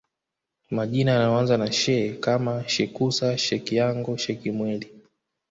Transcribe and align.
Majina 0.71 1.11
yanayoanza 1.11 1.57
na 1.57 1.71
She 1.71 2.13
kama 2.13 2.67
Shekusa 2.67 3.37
Shekiango 3.37 4.17
Shekimwei 4.17 4.91